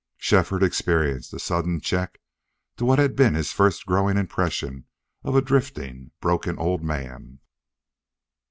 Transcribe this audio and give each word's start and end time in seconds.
Shefford 0.17 0.63
experienced 0.63 1.31
a 1.31 1.37
sudden 1.37 1.79
check 1.79 2.19
to 2.77 2.85
what 2.85 2.97
had 2.97 3.15
been 3.15 3.35
his 3.35 3.51
first 3.53 3.85
growing 3.85 4.17
impression 4.17 4.87
of 5.23 5.35
a 5.35 5.43
drifting, 5.43 6.09
broken 6.19 6.57
old 6.57 6.81
man. 6.83 7.37